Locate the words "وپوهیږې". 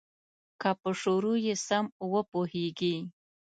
2.13-2.95